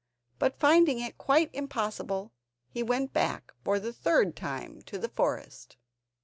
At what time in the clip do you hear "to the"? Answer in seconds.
4.87-5.09